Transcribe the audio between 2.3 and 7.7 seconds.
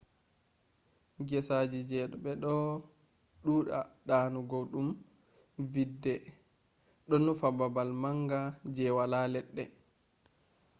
do duda donugo dum vidde” do nufa